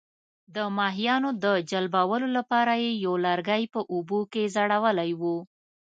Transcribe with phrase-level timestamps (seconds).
[0.55, 5.37] د ماهیانو د جلبولو لپاره یې یو لرګی په اوبو کې ځړولی وو.